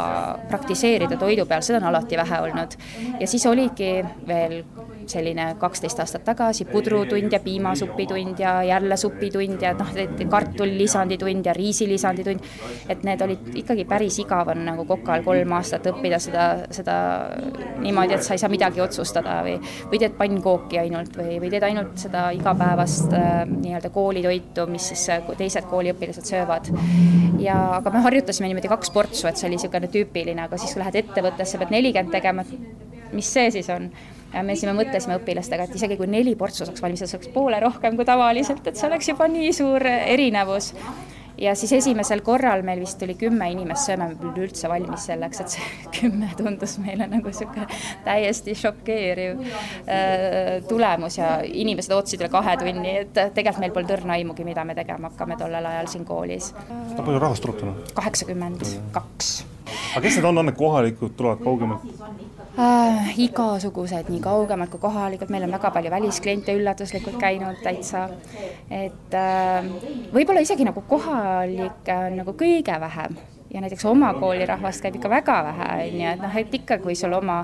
[0.48, 2.78] praktiseerida toidu peal, seda on alati vähe olnud.
[3.20, 4.62] ja siis oligi veel
[5.12, 9.90] selline kaksteist aastat tagasi pudrutund ja piimasupitund ja jälle supitund ja noh,
[10.30, 12.40] kartullisanditund ja riisilisanditund.
[12.88, 16.96] et need olid ikkagi päris igav on nagu kokal kolm aastat õppida seda, seda
[17.82, 19.56] niimoodi, et sa ei saa midagi otsustada või,
[19.90, 25.06] või teed pannkooki ainult või, või teed ainult seda igapäevast äh, nii-öelda koolitoitu, mis siis
[25.14, 26.70] äh, teised kooliõpilased söövad.
[27.42, 30.82] ja, aga me harjutasime niimoodi kaks portsu, et see oli niisugune tüüpiline, aga siis kui
[30.82, 33.90] lähed ettevõttesse, pead nelikümmend tegema, et mis see siis on
[34.42, 37.60] me siis me mõtlesime õpilastega, et isegi kui neli portsu saaks valmis, see oleks poole
[37.62, 40.72] rohkem kui tavaliselt, et see oleks juba nii suur erinevus
[41.38, 45.70] ja siis esimesel korral meil vist tuli kümme inimest, sööme üldse valmis selleks, et see
[45.98, 47.66] kümme tundus meile nagu niisugune
[48.04, 54.18] täiesti šokeeriv äh, tulemus ja inimesed ootasid üle kahe tunni, et tegelikult meil polnud õrna
[54.18, 56.52] aimugi, mida me tegema hakkame tollel ajal siin koolis.
[56.96, 57.74] palju rahvast tuleb täna?
[57.94, 59.34] kaheksakümmend kaks.
[59.94, 62.23] aga kes need on, on need kohalikud, tulevad kaugemalt?
[62.58, 68.08] Äh, igasugused, nii kaugemad kui kohalikud, meil on väga palju väliskliente üllatuslikult käinud täitsa.
[68.70, 69.70] et äh,
[70.14, 73.16] võib-olla isegi nagu kohalikke on nagu kõige vähem
[73.54, 76.96] ja näiteks oma koolirahvast käib ikka väga vähe, on ju, et noh, et ikka, kui
[76.98, 77.36] sul oma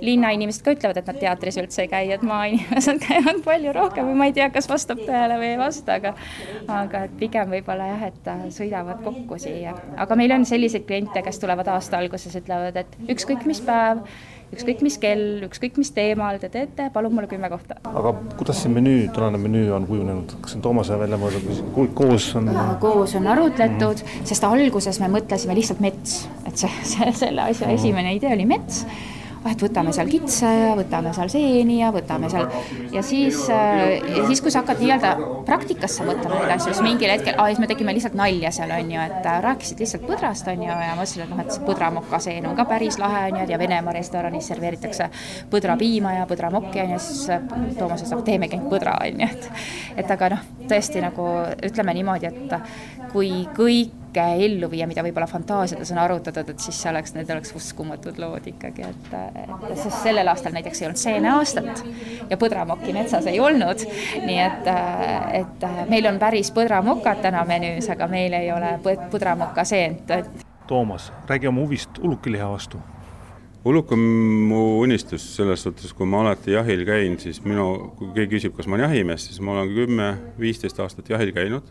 [0.00, 4.20] linnainimesed ka ütlevad, et nad teatris üldse ei käi, et maainimesed käivad palju rohkem või
[4.20, 6.14] ma ei tea, kas vastab tõele või ei vasta, aga
[6.76, 9.74] aga et pigem võib-olla jah, et sõidavad kokku siia.
[9.96, 14.06] aga meil on selliseid kliente, kes tulevad aasta alguses, ütlevad, et ükskõik mis päev,
[14.54, 17.78] ükskõik mis kell, ükskõik mis teemal te teete, palun mulle kümme kohta.
[17.84, 21.90] aga kuidas see menüü, tänane menüü on kujunenud, kas see on Toomase välja mõeldud või
[21.98, 22.52] koos on?
[22.80, 24.30] koos on arutletud mm, -hmm.
[24.30, 27.74] sest alguses me mõtlesime lihtsalt mets, et see, see, selle asja mm -hmm.
[27.80, 28.84] esimene idee oli mets
[29.46, 32.48] ah, et võtame seal kitse ja võtame seal seeni ja võtame seal
[32.94, 35.12] ja siis, äh, siis, kui sa hakkad nii-öelda
[35.46, 38.92] praktikasse mõtlema neid asju, siis mingil hetkel, aa, siis me tegime lihtsalt nalja seal, on
[38.94, 42.48] ju, et äh, rääkisid lihtsalt põdrast, on ju, ja mõtlesin, et noh, et see põdramokaseen
[42.50, 45.10] on ka päris lahe, on ju, ja Venemaa restoranis serveeritakse
[45.52, 47.44] põdrapiima ja põdramokki, on ju, siis äh,
[47.78, 51.28] Toomas ütles, et teemegi ainult põdra, on ju, et et aga noh, tõesti nagu
[51.64, 52.58] ütleme niimoodi, et
[53.12, 57.30] kui kõik kõike ellu viia, mida võib-olla fantaasiades on arutatud, et siis see oleks, need
[57.32, 61.84] oleks uskumatud lood ikkagi, et, et sest sellel aastal näiteks ei olnud seeneaastat
[62.30, 63.84] ja põdramokki metsas ei olnud,
[64.24, 64.72] nii et,
[65.42, 70.12] et meil on päris põdramokad täna menüüs, aga meil ei ole põdramoka seent,
[70.66, 72.80] Toomas, räägi oma huvist ulukiliha vastu.
[73.66, 74.00] Uluk on
[74.48, 78.66] mu unistus selles suhtes, kui ma alati jahil käin, siis minu, kui keegi küsib, kas
[78.66, 80.08] ma olen jahimees, siis ma olen kümme,
[80.42, 81.70] viisteist aastat jahil käinud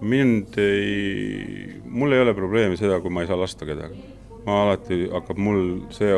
[0.00, 4.14] mind ei, mul ei ole probleemi seda, kui ma ei saa lasta kedagi.
[4.46, 6.12] ma alati hakkab mul see,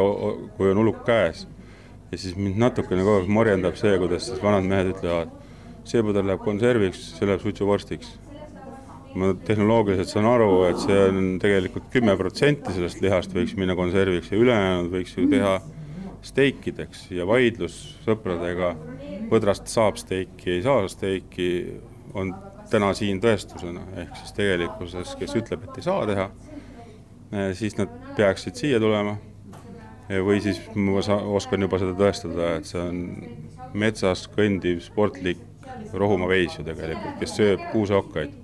[0.57, 1.47] kui on uluk käes
[2.13, 5.33] ja siis mind natukene kogu aeg morjendab see, kuidas siis vanad mehed ütlevad,
[5.89, 8.17] see pudel läheb konserviks, see läheb suitsuvorstiks.
[9.19, 14.29] ma tehnoloogiliselt saan aru, et see on tegelikult kümme protsenti sellest lihast võiks minna konserviks
[14.31, 15.55] ja ülejäänud võiks ju teha
[16.23, 18.75] steikideks ja vaidlus sõpradega,
[19.31, 21.49] põdrast saab steiki, ei saa steiki,
[22.15, 22.35] on
[22.71, 26.29] täna siin tõestusena, ehk siis tegelikkuses, kes ütleb, et ei saa teha,
[27.33, 29.19] eh, siis nad peaksid siia tulema.
[30.09, 31.03] või siis ma
[31.37, 33.01] oskan juba seda tõestada, et see on
[33.77, 35.43] metsas kõndiv sportlik
[35.93, 38.37] rohumaa veis ju tegelikult, kes sööb kuuseokkaid.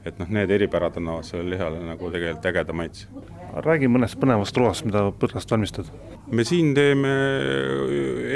[0.00, 3.06] et noh, need eripärad annavad sellele lihale nagu tegelikult ägeda maitse.
[3.52, 5.92] räägi mõnest põnevast roast, mida põdrast valmistad.
[6.30, 7.12] me siin teeme,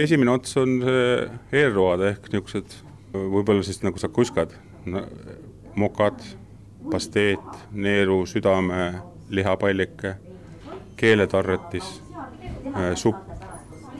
[0.03, 2.77] esimene ots on see eelroad ehk niisugused
[3.14, 4.53] võib-olla siis nagu sakuskad
[5.75, 6.20] mokad,
[6.90, 7.40] pasteet,
[7.73, 8.94] neeru, südame,
[9.31, 10.14] lihapallike,
[10.97, 12.03] keeletarretis,
[12.66, 13.31] äh, supp,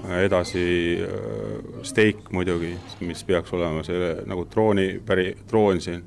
[0.05, 0.65] äh, edasi
[1.03, 6.05] äh, steik muidugi, mis peaks olema see nagu trooni, päri, troon siin,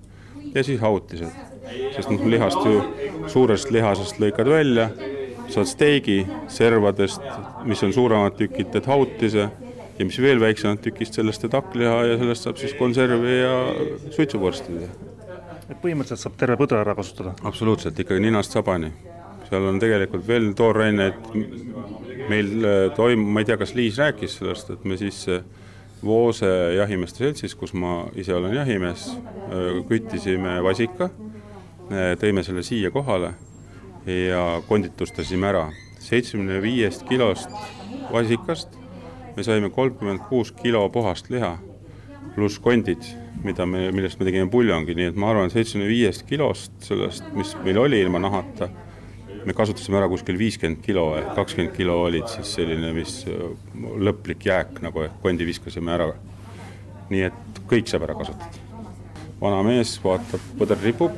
[0.54, 1.46] ja siis hautised.
[1.96, 2.82] sest noh, lihast ju,
[3.28, 4.90] suurest lihasest lõikad välja,
[5.52, 7.24] saad steigi servadest,
[7.68, 9.50] mis on suuremad tükid, teed hautise
[9.98, 13.54] ja mis veel väiksemad tükist, sellest teed hakkliha ja sellest saab siis konservi ja
[14.14, 15.14] suitsuvorsti teha.
[15.68, 17.34] et põhimõtteliselt saab terve põdra ära kasutada?
[17.44, 18.92] absoluutselt, ikkagi ninast sabani.
[19.50, 21.32] seal on tegelikult veel tooraineid,
[22.30, 25.42] meil äh, toimub, ma ei tea, kas Liis rääkis sellest, et me siis äh,
[26.06, 31.10] Voose jahimeeste seltsis, kus ma ise olen jahimees, äh, küttisime vasika,
[32.22, 33.32] tõime selle siia kohale
[34.06, 35.70] ja konditustasime ära.
[36.00, 37.50] seitsmekümne viiest kilost
[38.12, 38.77] vasikast
[39.38, 41.52] me saime kolmkümmend kuus kilo puhast liha,
[42.36, 43.06] pluss kondid,
[43.46, 47.54] mida me, millest me tegime puljongi, nii et ma arvan, seitsmekümne viiest kilost sellest, mis
[47.62, 48.72] meil oli ilma nahata,
[49.46, 53.20] me kasutasime ära kuskil viiskümmend kilo, ehk kakskümmend kilo olid siis selline, mis
[54.10, 56.12] lõplik jääk nagu ehk kondi viskasime ära.
[57.08, 58.66] nii et kõik saab ära kasutada.
[59.42, 61.14] vana mees vaatab, põder ripub,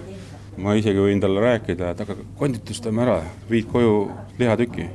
[0.57, 4.91] ma isegi võin talle rääkida, et aga konditustame ära, viid koju lihatüki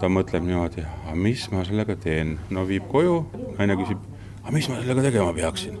[0.00, 0.84] ta mõtleb niimoodi,
[1.18, 3.18] mis ma sellega teen, no viib koju,
[3.58, 4.00] naine küsib,
[4.42, 5.78] aga mis ma sellega tegema peaksin.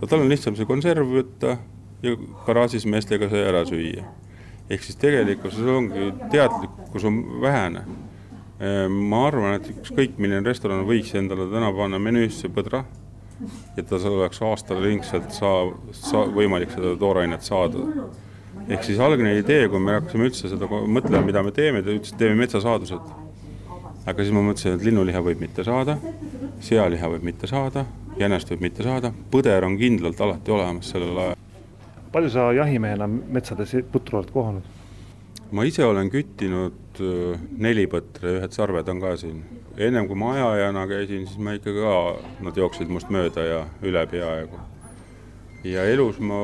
[0.00, 1.56] no tal on lihtsam see konserv võtta
[2.02, 2.16] ja
[2.46, 4.04] garaažis meestega see ära süüa.
[4.70, 7.84] ehk siis tegelikkuses ongi teadlikkus on vähene.
[8.60, 12.84] Ehm, ma arvan, et ükskõik milline restoran võiks endale täna panna menüüsse põdra,
[13.76, 17.86] et tal oleks aastaringselt saa-, saa-, võimalik seda toorainet saada
[18.68, 22.14] ehk siis algne idee, kui me hakkasime üldse seda mõtlema, mida me teeme, ta ütles,
[22.14, 23.30] et teeme metsasaadused
[24.08, 25.96] aga siis ma mõtlesin, et linnuliha võib mitte saada,
[26.64, 27.84] sealiha võib mitte saada,
[28.20, 31.46] jänest võib mitte saada, põder on kindlalt alati olemas sellel ajal.
[32.12, 34.62] palju sa jahimehena metsades putru oled kohanud?
[35.52, 39.42] ma ise olen küttinud äh, neli põtra ja ühed sarved on ka siin.
[39.76, 41.94] ennem kui ma ajajana käisin, siis ma ikka ka,
[42.46, 44.60] nad jooksid must mööda ja üle peaaegu.
[45.64, 46.40] ja elus ma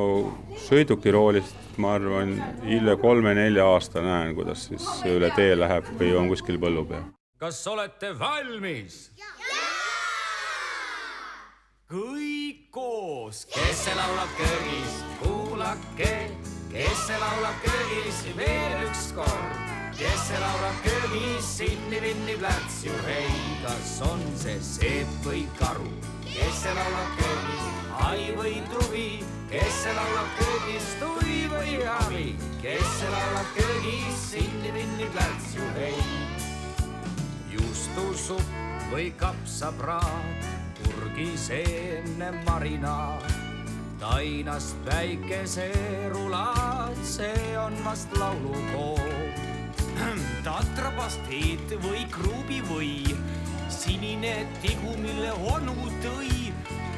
[0.69, 6.59] sõidukiroolist, ma arvan, üle kolme-nelja aasta näen, kuidas siis üle tee läheb või on kuskil
[6.61, 7.05] põllu peal.
[7.37, 9.11] Kas olete valmis?
[11.87, 16.11] kõik koos, kes see laulab köögis, kuulake,
[16.73, 18.19] kes see laulab köögis?
[18.35, 19.61] Veel üks kord,
[19.95, 23.31] kes see laulab köögis, sinni-vinni plärts ju hei,
[23.63, 25.87] kas on see seep või karu,
[26.27, 27.71] kes see laulab köögis,
[28.07, 29.19] hai või truvi,
[29.51, 32.27] kes see laulab köögis, tui või havi,
[32.61, 36.03] kes see laulab köögis, sinni-vinni plärts ju hei
[37.51, 38.49] juustusupp
[38.93, 40.39] või kapsapraad,
[40.79, 43.27] purgiseemne marinaad,
[43.99, 49.11] tainast päikeserulaad, see on vast laulukoor.
[50.47, 53.03] tatrapasteet või kruubivõi,
[53.67, 56.46] sinine tigu, mille onu tõi,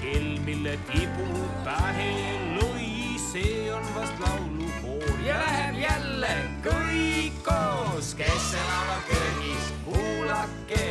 [0.10, 1.28] kell, mille tibu
[1.66, 2.10] pähe
[2.58, 5.18] lõi, see on vast laulukoor.
[5.26, 6.34] Ja läheb jälle
[6.66, 10.86] kõik koos, kes laulab köögis, kuulake,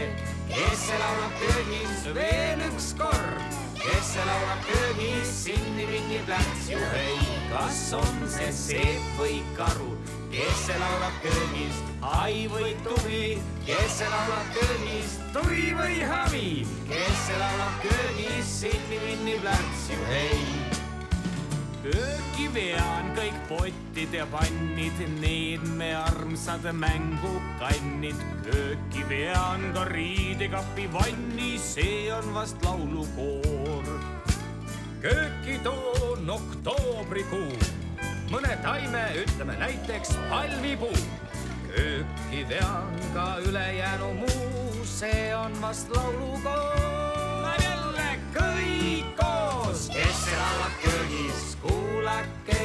[0.52, 2.06] kes laulab köögis?
[2.14, 7.18] Veel üks kord, kes laulab köögis, sinni-vinni plärts ju hei,
[7.52, 9.96] kas on see seep või karu,
[10.32, 16.50] kes see laulab köögis, hai või tuvi, kes see laulab köögis, tuli või havi,
[16.90, 20.76] kes see laulab köögis, sinni-vinni plärts ju hei
[21.88, 28.18] kööki vean kõik potid ja pannid, need me armsad mängukannid.
[28.44, 33.86] kööki vean ka riidekapi vanni, see on vast laulukoor.
[35.02, 37.52] kööki toon oktoobrikuu,
[38.30, 40.96] mõne taime, ütleme näiteks palmipuu.
[41.68, 47.48] kööki vean ka ülejäänu muu, see on vast laulukoor.
[47.62, 52.64] jälle kõik koos, kes laulab köögis, kuulake,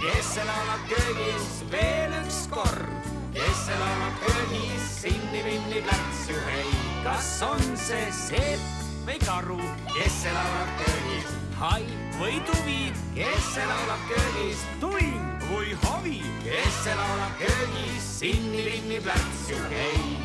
[0.00, 2.86] kes laulab köögis veel üks kord,
[3.34, 6.70] kes laulab köögis, sinni-vinni plärts ju hei,
[7.04, 8.60] kas on see seep
[9.06, 9.60] või karu,
[9.94, 11.84] kes laulab köögis, hai
[12.18, 19.46] või tuvi, kes see laulab köögis, tuing või havi, kes see laulab köögis, sinni-vinni plärts
[19.50, 20.16] ju hei.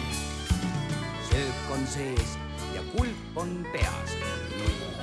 [1.29, 2.35] söök on sees
[2.75, 4.15] ja kulp on peas,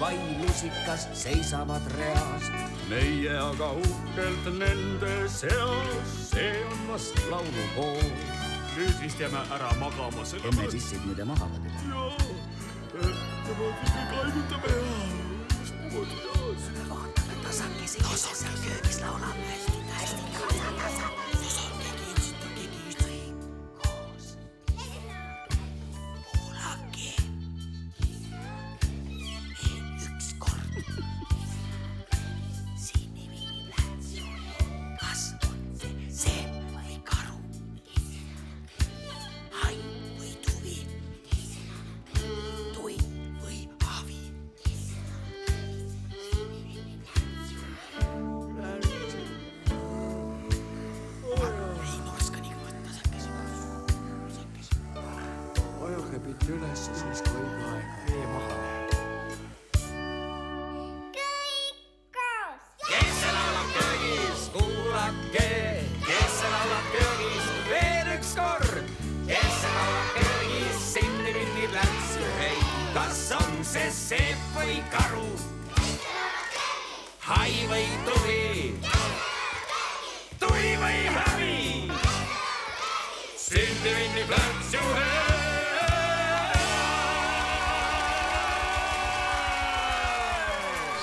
[0.01, 2.51] vai lusikas seisavad reas.
[2.89, 8.05] meie aga uhkelt nende seas, see on vast laulukoor.
[8.77, 11.49] nüüd vist jääme ära magama, emme tissid muide maha
[11.89, 12.13] jaa,
[13.49, 15.18] niimoodi me kaigutame just
[15.89, 16.89] niimoodi jaas.
[16.91, 21.18] vaatame tasakesi, tasakesi köögis laulab hästi, hästi tasa, tasa.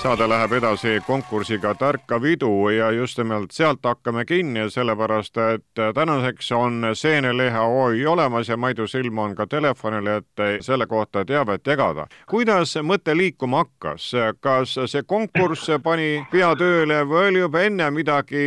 [0.06, 6.52] Saade läheb edasi konkursiga Tarka vidu ja just nimelt sealt hakkame kinni, sellepärast et tänaseks
[6.52, 12.06] on seenelehe oi olemas ja Maidu Silm on ka telefonil, et selle kohta teavet jagada.
[12.30, 18.46] kuidas mõte liikuma hakkas, kas see konkurss pani pea tööle või oli juba enne midagi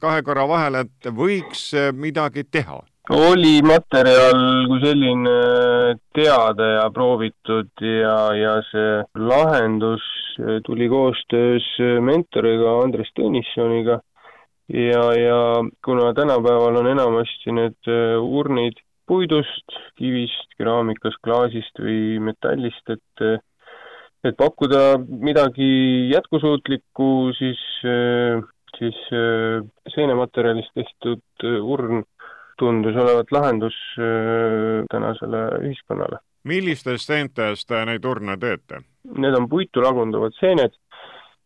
[0.00, 2.82] kahe korra vahel, et võiks midagi teha?
[3.10, 5.34] Oli materjal kui selline
[6.14, 10.04] teada ja proovitud ja, ja see lahendus
[10.66, 11.66] tuli koostöös
[12.00, 14.00] mentoriga Andres Tõnissoniga.
[14.72, 15.38] Ja, ja
[15.84, 17.90] kuna tänapäeval on enamasti need
[18.22, 18.78] urnid
[19.10, 23.42] puidust, kivist, keraamikast, klaasist või metallist, et
[24.22, 27.58] et pakkuda midagi jätkusuutlikku, siis,
[28.78, 29.00] siis
[29.90, 32.04] seenematerjalist tehtud urn
[32.62, 33.74] tundus olevat lahendus
[34.90, 36.22] tänasele ühiskonnale.
[36.46, 38.84] millistest seentest neid urne teete?
[39.18, 40.78] Need on puitu lagunduvad seened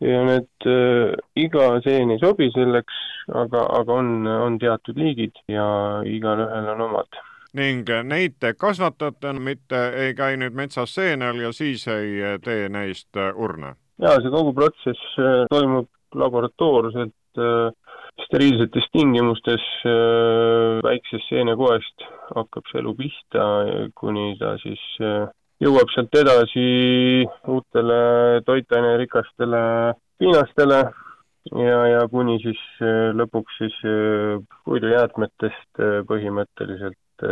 [0.00, 2.98] ja need äh, iga seen ei sobi selleks,
[3.32, 5.66] aga, aga on, on teatud liigid ja
[6.04, 7.22] igalühel on omad.
[7.56, 13.16] ning neid te kasvatate, mitte ei käi nüüd metsas seenel ja siis ei tee neist
[13.34, 13.74] urne?
[14.02, 17.72] jaa, see kogu protsess äh, toimub laboratoorselt äh,
[18.24, 23.48] steriilsetes tingimustes äh, väiksest seenekoest hakkab see elu pihta,
[23.98, 24.82] kuni ta siis
[25.62, 26.64] jõuab sealt edasi
[27.52, 28.00] uutele
[28.48, 29.62] toitainerikastele
[30.18, 30.80] piinastele
[31.52, 32.60] ja, ja kuni siis
[33.16, 33.76] lõpuks siis
[34.66, 37.26] puidujäätmetest põhimõtteliselt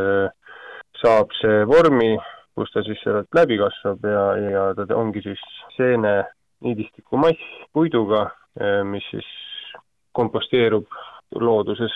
[1.01, 2.15] saab see vormi,
[2.57, 4.25] kus ta siis sealt läbi kasvab ja,
[4.55, 5.43] ja ta ongi siis
[5.77, 6.21] seene
[6.65, 8.29] niidistikumass puiduga,
[8.89, 9.29] mis siis
[10.15, 10.87] komposteerub
[11.35, 11.93] looduses.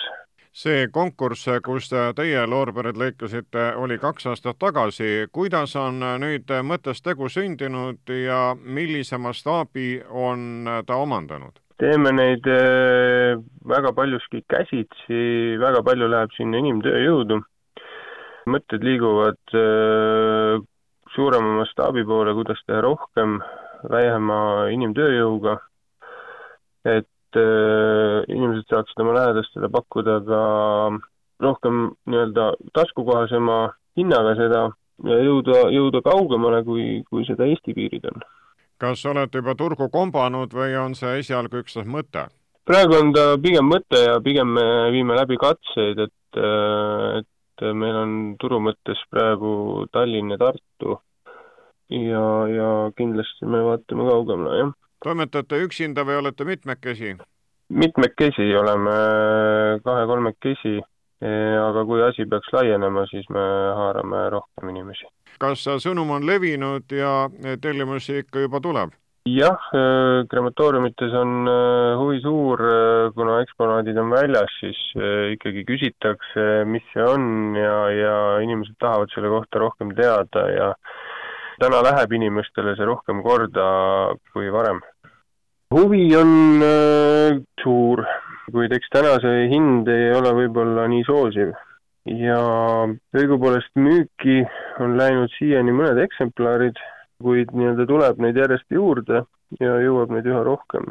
[0.59, 5.27] see konkurss, kus teie loorberid lõikasite, oli kaks aastat tagasi.
[5.31, 11.59] kuidas on nüüd mõttest tegu sündinud ja millise mastaabi on ta omandanud?
[11.79, 15.21] teeme neid eh, väga paljuski käsitsi,
[15.61, 17.39] väga palju läheb sinna inimtööjõudu.
[18.49, 20.59] mõtted liiguvad eh,
[21.13, 23.37] suurema mastaabi poole, kuidas teha rohkem
[23.91, 24.39] vähema
[24.73, 25.55] inimtööjõuga,
[26.85, 27.07] et
[27.37, 30.41] äh, inimesed saaksid oma lähedastele pakkuda ka
[31.43, 33.59] rohkem nii-öelda taskukohasema
[33.99, 34.65] hinnaga seda
[35.07, 38.25] ja jõuda, jõuda kaugemale, kui, kui seda Eesti piirid on.
[38.79, 42.27] kas olete juba turgu kombanud või on see esialgu üksnes mõte?
[42.69, 47.95] praegu on ta pigem mõte ja pigem me viime läbi katseid, et, äh, et meil
[48.03, 50.99] on turu mõttes praegu Tallinn ja Tartu
[51.89, 54.75] ja, ja kindlasti me vaatame kaugemale, jah.
[55.03, 57.17] Toimetate üksinda või olete mitmekesi?
[57.69, 58.93] mitmekesi oleme,
[59.85, 60.79] kahe-kolmekesi,
[61.21, 63.43] e, aga kui asi peaks laienema, siis me
[63.77, 65.05] haarame rohkem inimesi.
[65.39, 67.29] kas sõnum on levinud ja
[67.61, 68.95] tellimusi ikka juba tuleb?
[69.29, 69.83] jah, e,
[70.31, 71.59] krematooriumites on e,
[72.01, 72.63] huvi suur,
[73.13, 74.81] kuna eksponaadid on väljas, siis
[75.35, 80.73] ikkagi küsitakse, mis see on ja, ja inimesed tahavad selle kohta rohkem teada ja
[81.59, 83.65] täna läheb inimestele see rohkem korda
[84.33, 84.79] kui varem.
[85.75, 86.31] huvi on
[86.65, 88.03] äh, suur,
[88.51, 91.51] kuid eks täna see hind ei ole võib-olla nii soosiv
[92.09, 92.39] ja
[93.17, 94.39] õigupoolest müüki
[94.81, 96.79] on läinud siiani mõned eksemplarid,
[97.21, 99.23] kuid nii-öelda tuleb neid järjest juurde
[99.59, 100.89] ja jõuab neid üha rohkem.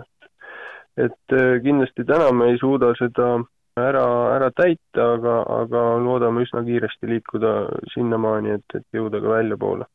[0.98, 3.38] et äh, kindlasti täna me ei suuda seda
[3.78, 4.06] ära,
[4.36, 7.54] ära täita, aga, aga loodame üsna kiiresti liikuda
[7.94, 9.86] sinnamaani, et, et jõuda ka väljapoole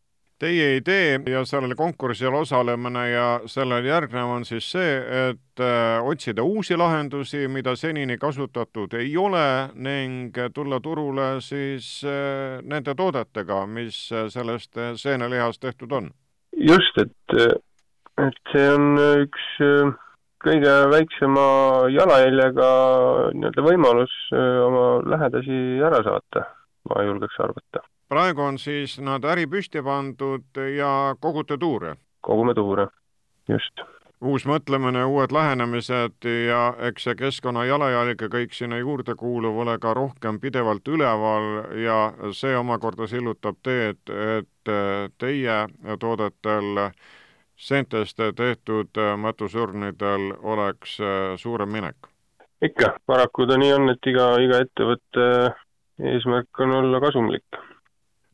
[0.43, 4.95] Teie idee ja sellel konkursil osalemine ja sellele järgnev on siis see,
[5.29, 12.57] et äh, otsida uusi lahendusi, mida senini kasutatud ei ole ning tulla turule siis äh,
[12.67, 14.01] nende toodetega, mis
[14.35, 16.11] sellest seenelihast tehtud on.
[16.59, 17.39] just, et,
[18.27, 19.95] et see on üks äh,
[20.43, 21.47] kõige väiksema
[21.95, 22.69] jalajäljega
[23.31, 24.19] nii-öelda võimalus
[24.67, 24.85] oma
[25.15, 26.47] lähedasi ära saata,
[26.91, 31.95] ma julgeks arvata praegu on siis nad äri püsti pandud ja kogute tuure?
[32.22, 32.86] kogume tuure,
[33.49, 33.82] just.
[34.22, 39.76] uus mõtlemine, uued lähenemised ja eks see keskkonna jalajälg ja kõik sinna juurde kuuluv ole
[39.82, 41.49] ka rohkem pidevalt üleval
[41.82, 41.97] ja
[42.32, 43.99] see omakorda sillutab teed,
[44.38, 44.74] et
[45.18, 45.57] teie
[45.99, 46.88] toodetel
[47.57, 50.99] seentest tehtud matusurnidel oleks
[51.41, 51.97] suurem minek?
[52.61, 55.30] ikka, paraku ta nii on, et iga, iga ettevõtte
[56.14, 57.64] eesmärk on olla kasumlik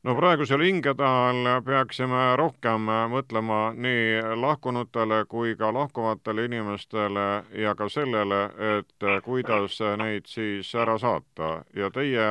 [0.03, 7.27] no praegusel hingede ajal peaksime rohkem mõtlema nii lahkunutele kui ka lahkuvatele inimestele
[7.63, 8.45] ja ka sellele,
[8.77, 11.63] et kuidas neid siis ära saata.
[11.75, 12.29] Ja teie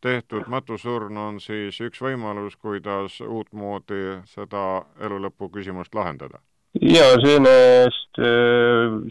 [0.00, 6.38] tehtud matusurn on siis üks võimalus, kuidas uutmoodi seda elulõpu küsimust lahendada.
[6.78, 8.20] Ja seenest,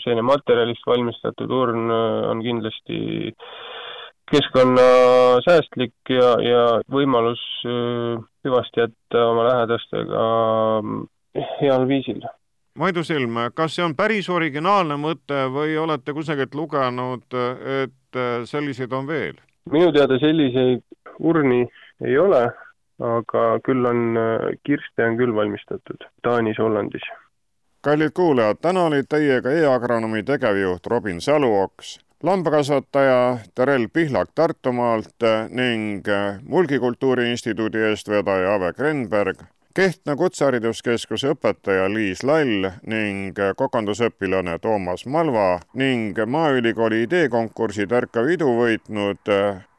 [0.03, 3.33] seenematerjalist valmistatud urn on kindlasti
[4.31, 10.25] keskkonnasäästlik ja, ja võimalus äh, hüvasti jätta oma lähedastega
[10.81, 12.21] äh, heal viisil.
[12.77, 17.25] Maidu Silm, kas see on päris originaalne mõte või olete kusagilt lugenud,
[17.83, 19.37] et äh, selliseid on veel?
[19.71, 20.83] minu teada selliseid
[21.19, 21.65] urni
[22.05, 22.45] ei ole,
[23.03, 24.15] aga küll on,
[24.63, 27.03] kirste on küll valmistatud Taanis, Hollandis.
[27.83, 35.15] kallid kuulajad, täna oli teiega e-agronoomi tegevjuht Robin Saluoks lambakasvataja Terel Pihlak Tartumaalt
[35.49, 36.03] ning
[36.41, 39.37] Mulgikultuuri Instituudi eestvedaja Ave Krenberg,
[39.73, 49.33] Kehtna Kutsehariduskeskuse õpetaja Liis Lall ning kokandusõpilane Toomas Malva ning Maaülikooli ideekonkursi Tärkav idu võitnud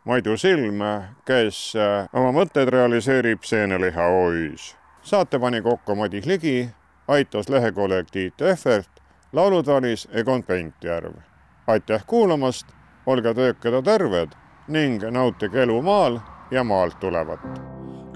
[0.05, 0.84] Maidu Silm,
[1.26, 1.72] kes
[2.12, 4.76] oma mõtteid realiseerib Seeneliha OÜ-s.
[5.03, 6.68] saate pani kokku Madis Ligi,
[7.09, 11.28] aitas lehekollektiiv Tehvert, laulud valis Egon Pentjärv
[11.69, 12.66] aitäh kuulamast,
[13.07, 14.33] olge töökad ja terved
[14.69, 16.19] ning nautige elu maal
[16.51, 17.41] ja maalt tulevat.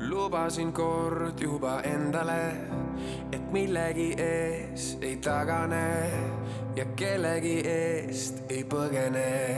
[0.08, 2.52] lubasin kord juba endale,
[3.32, 6.10] et millegi ees ei tagane
[6.76, 9.56] ja kellegi eest ei põgene.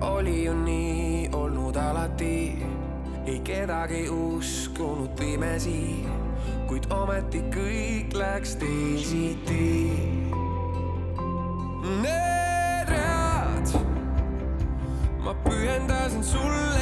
[0.00, 2.66] Oli ju nii olnud alati,
[3.26, 6.04] ei kedagi uskunud pimesi,
[6.72, 9.92] kuid ometi kõik läks teisiti.
[12.00, 13.74] Need read
[15.20, 16.81] ma pühendasin sulle.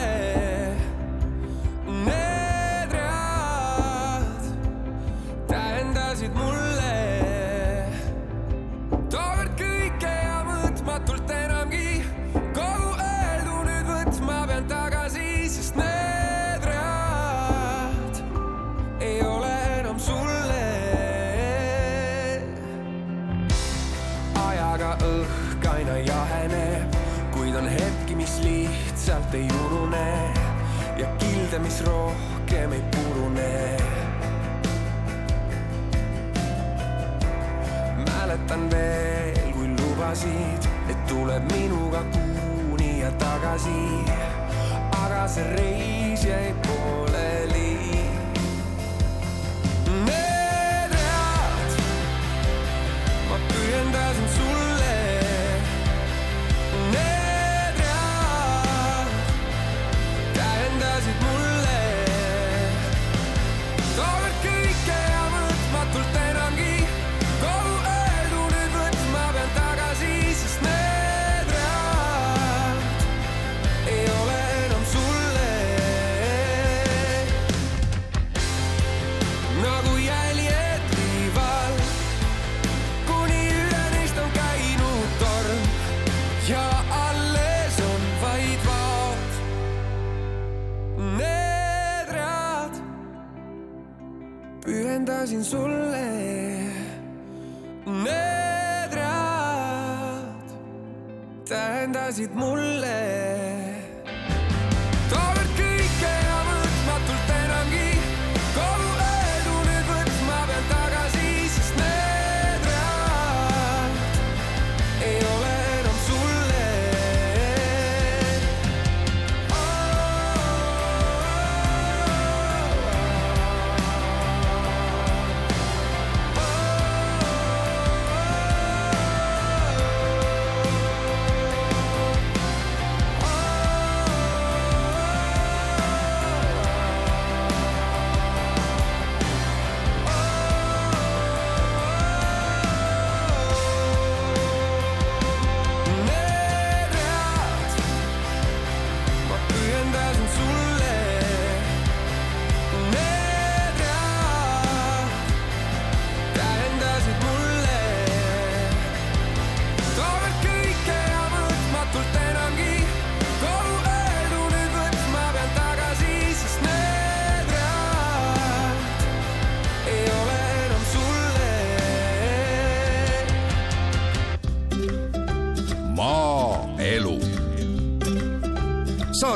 [31.51, 33.76] Kilde, mis rohkem ei purune
[38.07, 44.05] mäletan veel, kui lubasid, et tuleb minuga kuuni ja tagasi.
[45.03, 45.70] aga see reis
[97.87, 100.49] Need read
[101.49, 103.89] tähendasid mulle.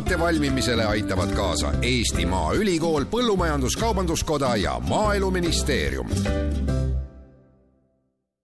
[0.04, 6.08] Saate valmimisele aitavad kaasa Eesti Maaülikool, Põllumajandus-Kaubanduskoda ja Maaeluministeerium